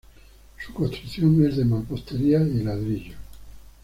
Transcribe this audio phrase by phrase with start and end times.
[0.57, 3.13] Su construcción es de mampostería y ladrillo.